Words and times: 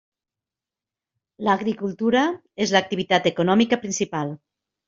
L'agricultura 1.47 2.25
és 2.67 2.75
l'activitat 2.77 3.31
econòmica 3.33 3.83
principal. 3.87 4.35